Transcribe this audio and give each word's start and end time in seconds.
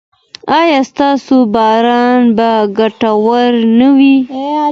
ایا 0.59 0.79
ستاسو 0.91 1.35
باران 1.53 2.21
به 2.37 2.49
ګټور 2.77 3.51
نه 3.79 3.87
وي؟ 3.97 4.15